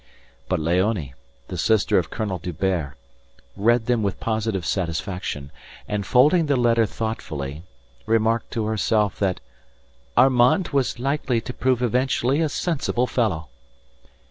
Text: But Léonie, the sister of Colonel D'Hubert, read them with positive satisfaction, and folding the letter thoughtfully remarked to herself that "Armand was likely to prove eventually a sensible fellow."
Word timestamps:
But 0.49 0.59
Léonie, 0.59 1.13
the 1.47 1.59
sister 1.59 1.99
of 1.99 2.09
Colonel 2.09 2.39
D'Hubert, 2.39 2.95
read 3.55 3.85
them 3.85 4.01
with 4.01 4.19
positive 4.19 4.65
satisfaction, 4.65 5.51
and 5.87 6.07
folding 6.07 6.47
the 6.47 6.55
letter 6.55 6.87
thoughtfully 6.87 7.61
remarked 8.07 8.49
to 8.53 8.65
herself 8.65 9.19
that 9.19 9.41
"Armand 10.17 10.69
was 10.69 10.97
likely 10.97 11.39
to 11.41 11.53
prove 11.53 11.83
eventually 11.83 12.41
a 12.41 12.49
sensible 12.49 13.05
fellow." 13.05 13.49